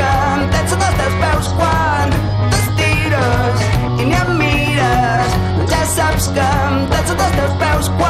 que 0.00 0.06
em 6.46 6.78
tens 6.92 7.12
els 7.26 7.36
teus 7.40 7.58
peus 7.64 7.92
quan 7.98 8.09